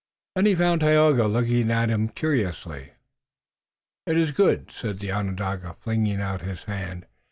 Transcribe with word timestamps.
Then 0.35 0.47
he 0.47 0.55
found 0.55 0.81
Tayoga 0.81 1.27
looking 1.27 1.69
at 1.69 1.89
him 1.91 2.09
curiously. 2.09 2.93
"It 4.07 4.17
is 4.17 4.31
good!" 4.31 4.71
said 4.71 4.97
the 4.97 5.11
Onondaga, 5.11 5.75
flinging 5.75 6.19
out 6.19 6.41
his 6.41 6.63
hand. 6.63 7.05